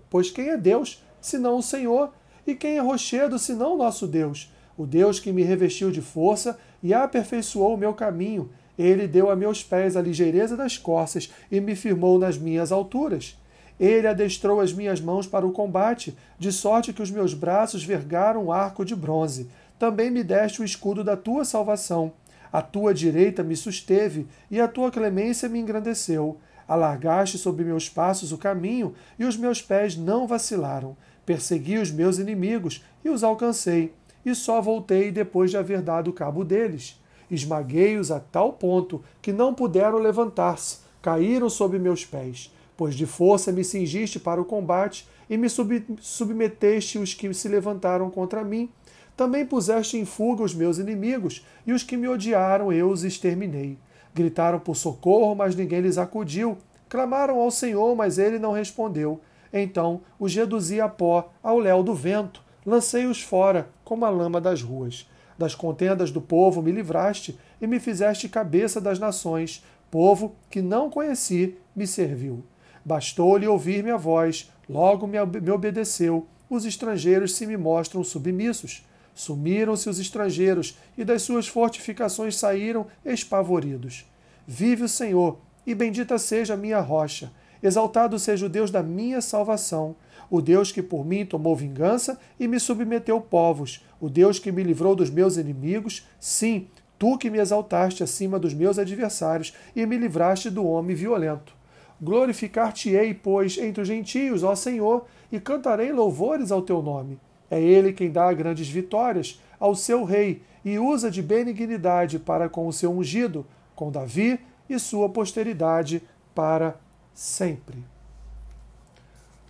Pois 0.10 0.31
quem 0.31 0.48
é 0.48 0.57
Deus, 0.57 1.03
senão 1.19 1.57
o 1.57 1.62
Senhor? 1.62 2.13
E 2.48 2.55
quem 2.55 2.77
é 2.77 2.81
rochedo, 2.81 3.38
senão 3.38 3.75
o 3.75 3.77
nosso 3.77 4.07
Deus? 4.07 4.50
O 4.77 4.86
Deus 4.86 5.19
que 5.19 5.34
me 5.34 5.43
revestiu 5.43 5.91
de 5.91 6.01
força 6.01 6.57
e 6.81 6.93
aperfeiçoou 6.93 7.75
o 7.75 7.77
meu 7.77 7.93
caminho. 7.93 8.50
Ele 8.79 9.10
deu 9.10 9.29
a 9.29 9.36
meus 9.36 9.62
pés 9.62 9.98
a 9.98 10.01
ligeireza 10.01 10.55
das 10.55 10.77
costas 10.77 11.31
e 11.51 11.60
me 11.60 11.75
firmou 11.75 12.17
nas 12.17 12.38
minhas 12.38 12.72
alturas. 12.72 13.38
Ele 13.81 14.05
adestrou 14.05 14.61
as 14.61 14.71
minhas 14.71 15.01
mãos 15.01 15.25
para 15.25 15.43
o 15.43 15.51
combate, 15.51 16.15
de 16.38 16.51
sorte 16.51 16.93
que 16.93 17.01
os 17.01 17.09
meus 17.09 17.33
braços 17.33 17.83
vergaram 17.83 18.45
um 18.45 18.51
arco 18.51 18.85
de 18.85 18.95
bronze. 18.95 19.50
Também 19.79 20.11
me 20.11 20.23
deste 20.23 20.61
o 20.61 20.63
escudo 20.63 21.03
da 21.03 21.17
tua 21.17 21.43
salvação. 21.43 22.13
A 22.53 22.61
tua 22.61 22.93
direita 22.93 23.41
me 23.41 23.55
susteve, 23.55 24.27
e 24.51 24.61
a 24.61 24.67
tua 24.67 24.91
clemência 24.91 25.50
me 25.50 25.57
engrandeceu. 25.57 26.38
Alargaste 26.67 27.39
sobre 27.39 27.65
meus 27.65 27.89
passos 27.89 28.31
o 28.31 28.38
caminho, 28.38 28.93
e 29.17 29.25
os 29.25 29.35
meus 29.35 29.63
pés 29.63 29.97
não 29.97 30.27
vacilaram. 30.27 30.95
Persegui 31.25 31.79
os 31.79 31.89
meus 31.89 32.19
inimigos 32.19 32.85
e 33.03 33.09
os 33.09 33.23
alcancei, 33.23 33.95
e 34.23 34.35
só 34.35 34.61
voltei 34.61 35.11
depois 35.11 35.50
de 35.50 35.57
haver 35.57 35.81
dado 35.81 36.13
cabo 36.13 36.45
deles. 36.45 37.01
Esmaguei-os 37.31 38.11
a 38.11 38.19
tal 38.19 38.53
ponto 38.53 39.03
que 39.23 39.33
não 39.33 39.55
puderam 39.55 39.97
levantar-se, 39.97 40.81
caíram 41.01 41.50
sob 41.50 41.79
meus 41.79 42.05
pés 42.05 42.51
pois 42.81 42.95
de 42.95 43.05
força 43.05 43.51
me 43.51 43.63
cingiste 43.63 44.19
para 44.19 44.41
o 44.41 44.43
combate 44.43 45.07
e 45.29 45.38
me 45.38 45.47
sub 45.47 45.85
submeteste 46.01 46.97
os 46.97 47.13
que 47.13 47.31
se 47.31 47.47
levantaram 47.47 48.09
contra 48.09 48.43
mim. 48.43 48.71
Também 49.15 49.45
puseste 49.45 49.97
em 49.97 50.03
fuga 50.03 50.41
os 50.41 50.55
meus 50.55 50.79
inimigos, 50.79 51.45
e 51.67 51.73
os 51.73 51.83
que 51.83 51.95
me 51.95 52.07
odiaram 52.07 52.73
eu 52.73 52.89
os 52.89 53.03
exterminei. 53.03 53.77
Gritaram 54.15 54.59
por 54.59 54.75
socorro, 54.75 55.35
mas 55.35 55.55
ninguém 55.55 55.79
lhes 55.79 56.00
acudiu. 56.00 56.57
Clamaram 56.89 57.39
ao 57.39 57.51
Senhor, 57.51 57.95
mas 57.95 58.17
ele 58.17 58.39
não 58.39 58.51
respondeu. 58.51 59.21
Então 59.53 60.01
os 60.19 60.33
reduzi 60.33 60.81
a 60.81 60.89
pó, 60.89 61.31
ao 61.43 61.59
léu 61.59 61.83
do 61.83 61.93
vento. 61.93 62.43
Lancei-os 62.65 63.21
fora, 63.21 63.69
como 63.83 64.05
a 64.05 64.09
lama 64.09 64.41
das 64.41 64.63
ruas. 64.63 65.07
Das 65.38 65.53
contendas 65.53 66.09
do 66.09 66.19
povo 66.19 66.63
me 66.63 66.71
livraste, 66.71 67.38
e 67.61 67.67
me 67.67 67.79
fizeste 67.79 68.27
cabeça 68.27 68.81
das 68.81 68.97
nações. 68.97 69.63
Povo 69.91 70.35
que 70.50 70.63
não 70.63 70.89
conheci 70.89 71.59
me 71.75 71.85
serviu. 71.85 72.43
Bastou-lhe 72.83 73.47
ouvir 73.47 73.83
minha 73.83 73.97
voz, 73.97 74.51
logo 74.69 75.07
me 75.07 75.51
obedeceu. 75.51 76.27
Os 76.50 76.65
estrangeiros 76.65 77.35
se 77.35 77.45
me 77.45 77.55
mostram 77.57 78.03
submissos. 78.03 78.85
Sumiram-se 79.13 79.89
os 79.89 80.00
estrangeiros, 80.00 80.77
e 80.97 81.03
das 81.03 81.21
suas 81.21 81.47
fortificações 81.47 82.35
saíram 82.35 82.88
espavoridos. 83.05 84.05
Vive 84.47 84.83
o 84.83 84.89
Senhor, 84.89 85.38
e 85.65 85.75
bendita 85.75 86.17
seja 86.17 86.55
a 86.55 86.57
minha 86.57 86.79
rocha. 86.79 87.31
Exaltado 87.61 88.17
seja 88.17 88.47
o 88.47 88.50
Deus 88.50 88.71
da 88.71 88.81
minha 88.81 89.21
salvação, 89.21 89.95
o 90.29 90.41
Deus 90.41 90.71
que 90.71 90.81
por 90.81 91.05
mim 91.05 91.25
tomou 91.25 91.55
vingança 91.55 92.19
e 92.39 92.47
me 92.47 92.59
submeteu 92.59 93.21
povos, 93.21 93.85
o 94.00 94.09
Deus 94.09 94.39
que 94.39 94.51
me 94.51 94.63
livrou 94.63 94.95
dos 94.95 95.09
meus 95.09 95.38
inimigos, 95.38 96.07
sim, 96.19 96.67
tu 96.97 97.17
que 97.17 97.29
me 97.29 97.38
exaltaste 97.38 98.01
acima 98.01 98.39
dos 98.39 98.53
meus 98.53 98.79
adversários 98.79 99.53
e 99.75 99.85
me 99.85 99.97
livraste 99.97 100.50
do 100.50 100.65
homem 100.65 100.95
violento. 100.95 101.61
Glorificar-te-ei, 102.01 103.13
pois, 103.13 103.58
entre 103.58 103.81
os 103.81 103.88
gentios, 103.88 104.43
ó 104.43 104.55
Senhor, 104.55 105.05
e 105.31 105.39
cantarei 105.39 105.91
louvores 105.91 106.51
ao 106.51 106.63
teu 106.63 106.81
nome. 106.81 107.20
É 107.50 107.62
ele 107.62 107.93
quem 107.93 108.12
dá 108.12 108.31
grandes 108.34 108.67
vitórias 108.67 109.39
ao 109.60 109.75
seu 109.75 110.03
rei 110.03 110.41
e 110.65 110.79
usa 110.79 111.12
de 111.12 111.22
benignidade 111.22 112.17
para 112.17 112.50
com 112.50 112.67
o 112.67 112.74
seu 112.74 112.91
ungido, 112.91 113.46
com 113.75 113.91
Davi 113.91 114.39
e 114.70 114.79
sua 114.79 115.10
posteridade 115.10 116.01
para 116.34 116.75
sempre. 117.13 117.84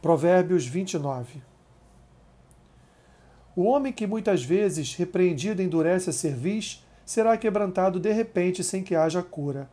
Provérbios 0.01 0.65
29. 0.65 1.41
O 3.55 3.63
homem 3.63 3.93
que 3.93 4.07
muitas 4.07 4.43
vezes, 4.43 4.95
repreendido, 4.95 5.61
endurece 5.61 6.09
a 6.09 6.13
cerviz, 6.13 6.85
será 7.05 7.37
quebrantado 7.37 7.99
de 7.99 8.11
repente 8.11 8.63
sem 8.63 8.81
que 8.81 8.95
haja 8.95 9.21
cura. 9.21 9.69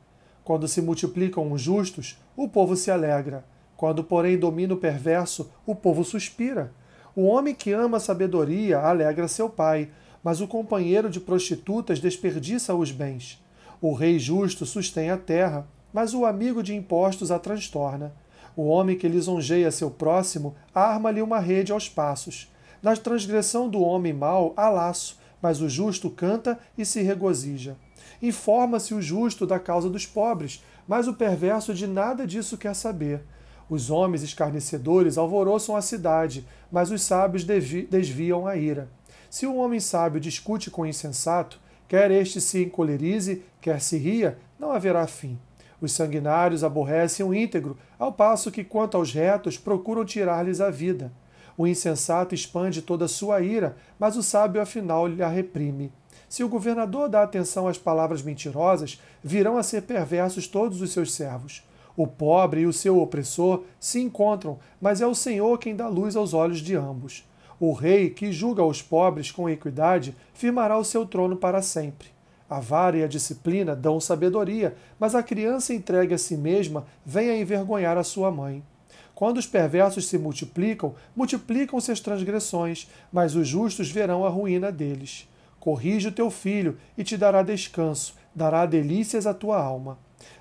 Quando 0.49 0.67
se 0.67 0.81
multiplicam 0.81 1.52
os 1.52 1.61
justos, 1.61 2.19
o 2.35 2.49
povo 2.49 2.75
se 2.75 2.90
alegra. 2.90 3.45
Quando, 3.76 4.02
porém, 4.02 4.38
domina 4.38 4.73
o 4.73 4.78
perverso, 4.78 5.50
o 5.67 5.75
povo 5.75 6.02
suspira. 6.02 6.73
O 7.14 7.25
homem 7.25 7.55
que 7.55 7.71
ama 7.71 7.99
a 7.99 8.00
sabedoria 8.00 8.78
alegra 8.78 9.28
seu 9.28 9.50
pai, 9.50 9.90
mas 10.25 10.40
o 10.40 10.49
companheiro 10.49 11.11
de 11.11 11.21
prostitutas 11.21 12.00
desperdiça 12.00 12.75
os 12.75 12.90
bens. 12.90 13.45
O 13.78 13.93
rei 13.93 14.19
justo 14.19 14.64
sustém 14.64 15.11
a 15.11 15.19
terra, 15.19 15.69
mas 15.93 16.14
o 16.14 16.25
amigo 16.25 16.62
de 16.62 16.75
impostos 16.75 17.31
a 17.31 17.38
transtorna. 17.38 18.14
O 18.57 18.69
homem 18.69 18.97
que 18.97 19.07
lisonjeia 19.07 19.71
seu 19.71 19.90
próximo 19.90 20.55
arma-lhe 20.75 21.21
uma 21.21 21.40
rede 21.40 21.73
aos 21.73 21.90
passos. 21.90 22.50
Na 22.83 22.97
transgressão 22.97 23.69
do 23.69 23.83
homem 23.83 24.14
mau 24.14 24.55
há 24.57 24.71
laço, 24.71 25.19
mas 25.43 25.61
o 25.61 25.69
justo 25.69 26.09
canta 26.09 26.59
e 26.78 26.87
se 26.87 27.02
regozija. 27.02 27.76
Informa-se 28.20 28.94
o 28.94 29.02
justo 29.02 29.46
da 29.46 29.58
causa 29.58 29.88
dos 29.88 30.06
pobres, 30.06 30.64
mas 30.87 31.06
o 31.06 31.14
perverso 31.14 31.72
de 31.72 31.87
nada 31.87 32.26
disso 32.26 32.58
quer 32.58 32.75
saber. 32.75 33.22
Os 33.70 33.90
homens 33.90 34.22
escarnecedores 34.22 35.18
alvoroçam 35.18 35.76
a 35.76 35.82
cidade, 35.82 36.46
mas 36.72 36.90
os 36.90 37.02
sábios 37.02 37.44
desviam 37.44 38.46
a 38.46 38.56
ira. 38.56 38.88
Se 39.28 39.46
o 39.46 39.56
homem 39.56 39.78
sábio 39.78 40.20
discute 40.20 40.70
com 40.70 40.82
o 40.82 40.87
insensato, 40.87 41.60
quer 41.87 42.10
este 42.10 42.40
se 42.40 42.64
encolerize, 42.64 43.42
quer 43.60 43.80
se 43.80 43.98
ria, 43.98 44.38
não 44.58 44.72
haverá 44.72 45.06
fim. 45.06 45.38
Os 45.80 45.92
sanguinários 45.92 46.64
aborrecem 46.64 47.25
o 47.25 47.34
íntegro, 47.34 47.76
ao 47.98 48.12
passo 48.12 48.50
que, 48.50 48.64
quanto 48.64 48.96
aos 48.96 49.12
retos, 49.12 49.58
procuram 49.58 50.04
tirar-lhes 50.04 50.60
a 50.60 50.70
vida. 50.70 51.12
O 51.56 51.66
insensato 51.66 52.34
expande 52.34 52.82
toda 52.82 53.04
a 53.04 53.08
sua 53.08 53.40
ira, 53.40 53.76
mas 53.98 54.16
o 54.16 54.22
sábio 54.22 54.62
afinal 54.62 55.06
lhe 55.06 55.22
a 55.22 55.28
reprime. 55.28 55.92
Se 56.28 56.44
o 56.44 56.49
governador 56.49 57.08
dá 57.08 57.23
atenção 57.23 57.66
às 57.66 57.78
palavras 57.78 58.23
mentirosas, 58.23 59.00
virão 59.23 59.56
a 59.56 59.62
ser 59.62 59.82
perversos 59.82 60.47
todos 60.47 60.82
os 60.82 60.92
seus 60.92 61.12
servos. 61.12 61.62
O 61.97 62.06
pobre 62.06 62.61
e 62.61 62.66
o 62.66 62.73
seu 62.73 63.00
opressor 63.00 63.64
se 63.80 64.00
encontram, 64.00 64.58
mas 64.80 65.00
é 65.00 65.06
o 65.06 65.14
Senhor 65.14 65.58
quem 65.58 65.75
dá 65.75 65.88
luz 65.88 66.14
aos 66.14 66.35
olhos 66.35 66.58
de 66.58 66.76
ambos. 66.76 67.26
O 67.58 67.73
rei, 67.73 68.11
que 68.11 68.30
julga 68.30 68.62
os 68.62 68.80
pobres 68.80 69.32
com 69.32 69.50
equidade, 69.50 70.14
firmará 70.32 70.78
o 70.78 70.85
seu 70.85 71.04
trono 71.04 71.37
para 71.37 71.61
sempre. 71.61 72.08
A 72.49 72.61
vara 72.61 72.99
e 72.99 73.02
a 73.02 73.08
disciplina 73.08 73.75
dão 73.75 74.00
sabedoria, 74.00 74.76
mas 74.99 75.14
a 75.14 75.23
criança 75.23 75.75
entregue 75.75 76.14
a 76.14 76.18
si 76.18 76.37
mesma 76.37 76.87
vem 77.04 77.30
a 77.30 77.37
envergonhar 77.37 77.99
a 77.99 78.04
sua 78.04 78.30
mãe. 78.30 78.62
Quando 79.14 79.38
os 79.38 79.47
perversos 79.47 80.06
se 80.06 80.16
multiplicam, 80.16 80.94
multiplicam-se 81.16 81.90
as 81.90 81.99
transgressões, 81.99 82.88
mas 83.12 83.35
os 83.35 83.49
justos 83.49 83.90
verão 83.90 84.25
a 84.25 84.28
ruína 84.28 84.70
deles. 84.70 85.28
Corrige 85.68 86.08
o 86.08 86.12
teu 86.12 86.30
filho 86.30 86.78
e 86.96 87.04
te 87.04 87.14
dará 87.14 87.42
descanso, 87.42 88.14
dará 88.34 88.64
delícias 88.64 89.26
à 89.26 89.34
tua 89.34 89.62
alma. 89.62 89.98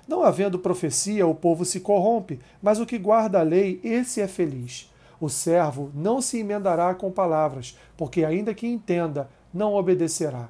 Não 0.08 0.22
havendo 0.22 0.58
profecia, 0.58 1.26
o 1.26 1.34
povo 1.34 1.66
se 1.66 1.80
corrompe, 1.80 2.40
mas 2.62 2.80
o 2.80 2.86
que 2.86 2.96
guarda 2.96 3.38
a 3.38 3.42
lei, 3.42 3.78
esse 3.84 4.22
é 4.22 4.26
feliz. 4.26 4.90
O 5.20 5.28
servo 5.28 5.90
não 5.94 6.22
se 6.22 6.38
emendará 6.38 6.94
com 6.94 7.10
palavras, 7.10 7.76
porque, 7.94 8.24
ainda 8.24 8.54
que 8.54 8.66
entenda, 8.66 9.28
não 9.52 9.74
obedecerá. 9.74 10.48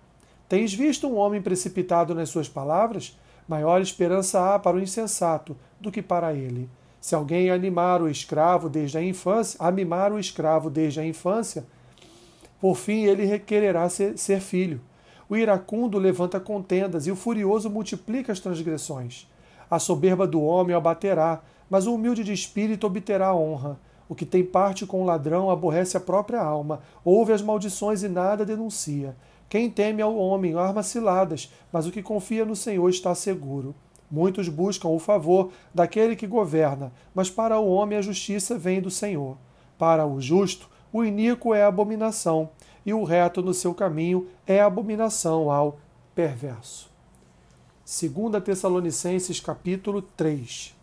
Tens 0.49 0.73
visto 0.73 1.09
um 1.09 1.17
homem 1.17 1.43
precipitado 1.43 2.15
nas 2.15 2.29
suas 2.29 2.49
palavras? 2.49 3.19
Maior 3.49 3.81
esperança 3.81 4.55
há 4.55 4.61
para 4.61 4.77
o 4.77 4.81
insensato 4.81 5.57
do 5.81 5.91
que 5.91 6.03
para 6.03 6.33
ele. 6.33 6.71
Se 7.01 7.17
alguém 7.17 7.51
animar 7.51 8.01
o 8.01 8.09
escravo 8.09 8.69
desde 8.69 8.97
a 8.97 9.03
infância, 9.03 9.59
a 9.61 9.73
mimar 9.73 10.13
o 10.13 10.21
escravo 10.21 10.71
desde 10.71 11.01
a 11.01 11.05
infância, 11.05 11.67
por 12.61 12.77
fim 12.77 13.05
ele 13.05 13.25
requererá 13.25 13.89
ser, 13.89 14.19
ser 14.19 14.41
filho. 14.41 14.81
O 15.29 15.37
iracundo 15.37 15.99
levanta 15.99 16.41
contendas 16.41 17.07
e 17.07 17.11
o 17.11 17.17
furioso 17.17 17.69
multiplica 17.69 18.33
as 18.33 18.41
transgressões. 18.41 19.29
A 19.71 19.79
soberba 19.79 20.27
do 20.27 20.43
homem 20.43 20.75
o 20.75 20.79
abaterá, 20.79 21.43
mas 21.69 21.87
o 21.87 21.95
humilde 21.95 22.25
de 22.25 22.33
espírito 22.33 22.87
obterá 22.87 23.35
honra. 23.35 23.79
O 24.09 24.15
que 24.15 24.25
tem 24.25 24.43
parte 24.43 24.87
com 24.87 25.03
o 25.03 25.05
ladrão 25.05 25.51
aborrece 25.51 25.97
a 25.97 26.01
própria 26.01 26.41
alma, 26.41 26.81
ouve 27.05 27.33
as 27.33 27.43
maldições 27.43 28.03
e 28.03 28.09
nada 28.09 28.47
denuncia. 28.47 29.15
Quem 29.51 29.69
teme 29.69 30.01
ao 30.01 30.17
homem 30.17 30.55
arma 30.55 30.83
ciladas, 30.83 31.53
mas 31.71 31.87
o 31.87 31.91
que 31.91 32.03
confia 32.03 32.45
no 32.45 32.57
Senhor 32.57 32.89
está 32.89 33.15
seguro. 33.15 33.75
Muitos 34.11 34.49
buscam 34.49 34.89
o 34.89 34.99
favor 34.99 35.51
daquele 35.75 36.17
que 36.17 36.27
governa, 36.27 36.91
mas 37.15 37.29
para 37.29 37.59
o 37.59 37.69
homem 37.69 37.99
a 37.99 38.03
justiça 38.03 38.57
vem 38.57 38.81
do 38.81 38.91
Senhor. 38.91 39.37
Para 39.79 40.07
o 40.07 40.19
justo, 40.21 40.71
o 40.93 41.05
iníquo 41.05 41.55
é 41.55 41.65
abominação, 41.65 42.51
e 42.85 42.95
o 42.95 43.05
reto 43.05 43.43
no 43.43 43.53
seu 43.53 43.75
caminho 43.75 44.29
é 44.47 44.61
abominação 44.61 45.51
ao 45.51 45.79
perverso. 46.15 46.91
2 47.85 48.43
Tessalonicenses 48.43 49.41
capítulo 49.41 50.03
3 50.03 50.75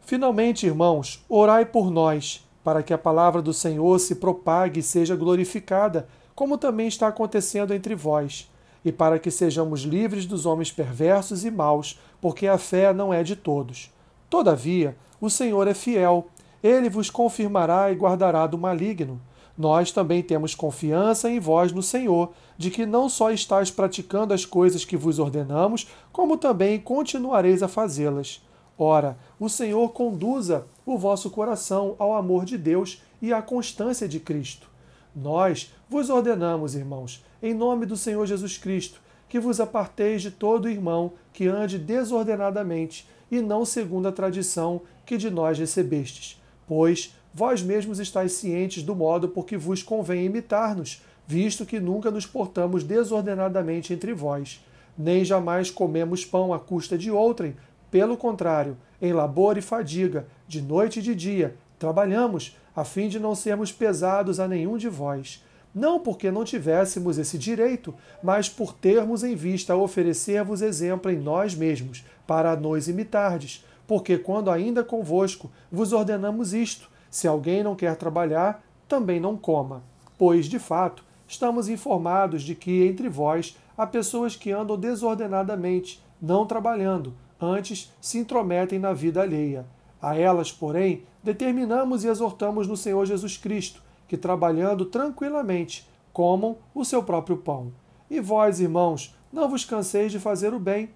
Finalmente, 0.00 0.66
irmãos, 0.66 1.24
orai 1.28 1.64
por 1.64 1.90
nós, 1.90 2.46
para 2.62 2.82
que 2.82 2.92
a 2.92 2.98
palavra 2.98 3.40
do 3.40 3.52
Senhor 3.52 3.98
se 3.98 4.16
propague 4.16 4.80
e 4.80 4.82
seja 4.82 5.16
glorificada, 5.16 6.08
como 6.34 6.58
também 6.58 6.88
está 6.88 7.08
acontecendo 7.08 7.72
entre 7.72 7.94
vós, 7.94 8.50
e 8.84 8.92
para 8.92 9.18
que 9.18 9.30
sejamos 9.30 9.82
livres 9.82 10.26
dos 10.26 10.44
homens 10.44 10.72
perversos 10.72 11.44
e 11.44 11.50
maus, 11.50 11.98
porque 12.20 12.46
a 12.46 12.58
fé 12.58 12.92
não 12.92 13.14
é 13.14 13.22
de 13.22 13.36
todos. 13.36 13.90
Todavia, 14.28 14.96
o 15.20 15.30
Senhor 15.30 15.66
é 15.68 15.74
fiel, 15.74 16.26
ele 16.62 16.88
vos 16.88 17.10
confirmará 17.10 17.90
e 17.90 17.94
guardará 17.94 18.46
do 18.46 18.56
maligno. 18.56 19.20
Nós 19.56 19.92
também 19.92 20.22
temos 20.22 20.54
confiança 20.54 21.30
em 21.30 21.38
vós 21.38 21.72
no 21.72 21.82
Senhor, 21.82 22.32
de 22.56 22.70
que 22.70 22.86
não 22.86 23.08
só 23.08 23.30
estáis 23.30 23.70
praticando 23.70 24.32
as 24.32 24.44
coisas 24.44 24.84
que 24.84 24.96
vos 24.96 25.18
ordenamos, 25.18 25.88
como 26.10 26.36
também 26.36 26.80
continuareis 26.80 27.62
a 27.62 27.68
fazê-las. 27.68 28.42
Ora, 28.78 29.18
o 29.38 29.48
Senhor 29.48 29.90
conduza 29.90 30.66
o 30.86 30.96
vosso 30.96 31.30
coração 31.30 31.94
ao 31.98 32.14
amor 32.14 32.44
de 32.44 32.56
Deus 32.56 33.02
e 33.20 33.32
à 33.32 33.42
constância 33.42 34.08
de 34.08 34.18
Cristo. 34.18 34.68
Nós 35.14 35.72
vos 35.88 36.08
ordenamos, 36.08 36.74
irmãos, 36.74 37.22
em 37.42 37.52
nome 37.52 37.84
do 37.84 37.96
Senhor 37.96 38.24
Jesus 38.26 38.56
Cristo, 38.56 39.00
que 39.28 39.38
vos 39.38 39.60
aparteis 39.60 40.22
de 40.22 40.30
todo 40.30 40.68
irmão 40.68 41.12
que 41.32 41.46
ande 41.46 41.78
desordenadamente 41.78 43.06
e 43.30 43.40
não 43.40 43.64
segundo 43.64 44.08
a 44.08 44.12
tradição 44.12 44.82
que 45.04 45.16
de 45.16 45.30
nós 45.30 45.58
recebestes. 45.58 46.41
Pois 46.74 47.14
vós 47.34 47.62
mesmos 47.62 48.00
estáis 48.00 48.32
cientes 48.32 48.82
do 48.82 48.96
modo 48.96 49.28
por 49.28 49.44
que 49.44 49.58
vos 49.58 49.82
convém 49.82 50.24
imitar-nos, 50.24 51.02
visto 51.26 51.66
que 51.66 51.78
nunca 51.78 52.10
nos 52.10 52.24
portamos 52.24 52.82
desordenadamente 52.82 53.92
entre 53.92 54.14
vós, 54.14 54.64
nem 54.96 55.22
jamais 55.22 55.70
comemos 55.70 56.24
pão 56.24 56.50
à 56.50 56.58
custa 56.58 56.96
de 56.96 57.10
outrem, 57.10 57.54
pelo 57.90 58.16
contrário, 58.16 58.78
em 59.02 59.12
labor 59.12 59.58
e 59.58 59.60
fadiga, 59.60 60.26
de 60.48 60.62
noite 60.62 61.00
e 61.00 61.02
de 61.02 61.14
dia, 61.14 61.56
trabalhamos, 61.78 62.56
a 62.74 62.84
fim 62.84 63.06
de 63.06 63.20
não 63.20 63.34
sermos 63.34 63.70
pesados 63.70 64.40
a 64.40 64.48
nenhum 64.48 64.78
de 64.78 64.88
vós. 64.88 65.44
Não 65.74 66.00
porque 66.00 66.30
não 66.30 66.42
tivéssemos 66.42 67.18
esse 67.18 67.36
direito, 67.36 67.94
mas 68.22 68.48
por 68.48 68.72
termos 68.72 69.22
em 69.22 69.36
vista 69.36 69.76
oferecer-vos 69.76 70.62
exemplo 70.62 71.10
em 71.10 71.18
nós 71.18 71.54
mesmos, 71.54 72.02
para 72.26 72.56
nos 72.56 72.88
imitardes. 72.88 73.62
Porque 73.92 74.16
quando 74.16 74.50
ainda 74.50 74.82
convosco 74.82 75.50
vos 75.70 75.92
ordenamos 75.92 76.54
isto: 76.54 76.88
se 77.10 77.28
alguém 77.28 77.62
não 77.62 77.76
quer 77.76 77.94
trabalhar, 77.94 78.64
também 78.88 79.20
não 79.20 79.36
coma. 79.36 79.82
Pois, 80.16 80.46
de 80.46 80.58
fato, 80.58 81.04
estamos 81.28 81.68
informados 81.68 82.42
de 82.42 82.54
que 82.54 82.86
entre 82.86 83.10
vós 83.10 83.54
há 83.76 83.86
pessoas 83.86 84.34
que 84.34 84.50
andam 84.50 84.78
desordenadamente, 84.78 86.02
não 86.22 86.46
trabalhando, 86.46 87.12
antes 87.38 87.92
se 88.00 88.16
intrometem 88.16 88.78
na 88.78 88.94
vida 88.94 89.20
alheia. 89.20 89.66
A 90.00 90.16
elas, 90.16 90.50
porém, 90.50 91.02
determinamos 91.22 92.02
e 92.02 92.08
exortamos 92.08 92.66
no 92.66 92.78
Senhor 92.78 93.04
Jesus 93.04 93.36
Cristo, 93.36 93.82
que 94.08 94.16
trabalhando 94.16 94.86
tranquilamente 94.86 95.86
comam 96.14 96.56
o 96.74 96.82
seu 96.82 97.02
próprio 97.02 97.36
pão. 97.36 97.70
E 98.08 98.20
vós, 98.20 98.58
irmãos, 98.58 99.14
não 99.30 99.50
vos 99.50 99.66
canseis 99.66 100.10
de 100.10 100.18
fazer 100.18 100.54
o 100.54 100.58
bem. 100.58 100.88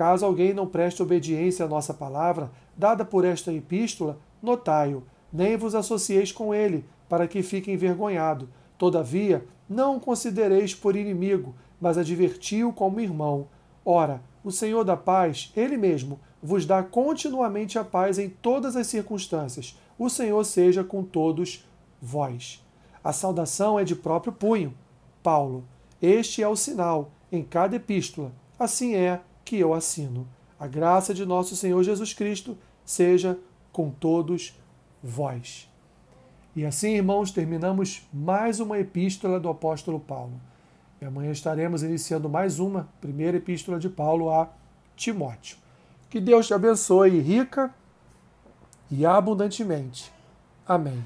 Caso 0.00 0.24
alguém 0.24 0.54
não 0.54 0.66
preste 0.66 1.02
obediência 1.02 1.66
à 1.66 1.68
nossa 1.68 1.92
palavra, 1.92 2.50
dada 2.74 3.04
por 3.04 3.22
esta 3.22 3.52
epístola, 3.52 4.18
notai-o, 4.42 5.02
nem 5.30 5.58
vos 5.58 5.74
associeis 5.74 6.32
com 6.32 6.54
ele, 6.54 6.86
para 7.06 7.28
que 7.28 7.42
fique 7.42 7.70
envergonhado. 7.70 8.48
Todavia, 8.78 9.44
não 9.68 9.98
o 9.98 10.00
considereis 10.00 10.74
por 10.74 10.96
inimigo, 10.96 11.54
mas 11.78 11.98
adverti-o 11.98 12.72
como 12.72 12.98
irmão. 12.98 13.48
Ora, 13.84 14.22
o 14.42 14.50
Senhor 14.50 14.84
da 14.84 14.96
paz, 14.96 15.52
ele 15.54 15.76
mesmo, 15.76 16.18
vos 16.42 16.64
dá 16.64 16.82
continuamente 16.82 17.78
a 17.78 17.84
paz 17.84 18.18
em 18.18 18.30
todas 18.30 18.76
as 18.76 18.86
circunstâncias. 18.86 19.78
O 19.98 20.08
Senhor 20.08 20.42
seja 20.44 20.82
com 20.82 21.04
todos 21.04 21.68
vós. 22.00 22.64
A 23.04 23.12
saudação 23.12 23.78
é 23.78 23.84
de 23.84 23.94
próprio 23.94 24.32
punho. 24.32 24.72
Paulo. 25.22 25.62
Este 26.00 26.42
é 26.42 26.48
o 26.48 26.56
sinal 26.56 27.10
em 27.30 27.42
cada 27.42 27.76
epístola. 27.76 28.32
Assim 28.58 28.94
é 28.94 29.20
que 29.50 29.58
eu 29.58 29.74
assino. 29.74 30.28
A 30.60 30.68
graça 30.68 31.12
de 31.12 31.26
nosso 31.26 31.56
Senhor 31.56 31.82
Jesus 31.82 32.14
Cristo 32.14 32.56
seja 32.84 33.36
com 33.72 33.90
todos 33.90 34.56
vós. 35.02 35.68
E 36.54 36.64
assim, 36.64 36.94
irmãos, 36.94 37.32
terminamos 37.32 38.06
mais 38.12 38.60
uma 38.60 38.78
epístola 38.78 39.40
do 39.40 39.48
apóstolo 39.48 39.98
Paulo. 39.98 40.40
E 41.02 41.04
amanhã 41.04 41.32
estaremos 41.32 41.82
iniciando 41.82 42.28
mais 42.28 42.60
uma, 42.60 42.88
primeira 43.00 43.38
epístola 43.38 43.80
de 43.80 43.88
Paulo 43.88 44.30
a 44.30 44.48
Timóteo. 44.94 45.56
Que 46.08 46.20
Deus 46.20 46.46
te 46.46 46.54
abençoe 46.54 47.18
rica 47.18 47.74
e 48.88 49.04
abundantemente. 49.04 50.12
Amém. 50.64 51.02